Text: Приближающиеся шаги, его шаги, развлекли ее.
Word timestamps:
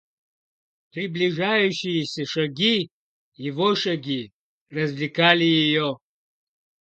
Приближающиеся 0.93 2.25
шаги, 2.25 2.89
его 3.35 3.75
шаги, 3.75 4.31
развлекли 4.71 5.45
ее. 5.45 5.99